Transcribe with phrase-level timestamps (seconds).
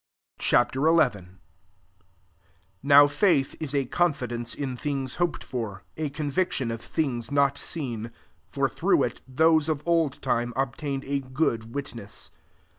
[0.39, 0.79] Ch XI.
[0.79, 1.37] 1
[2.81, 8.05] NOW faith is a confidence in things hoped for, a conviction of things not seen.
[8.05, 8.11] 2
[8.49, 12.31] For through it, those of old time obtained a good witness.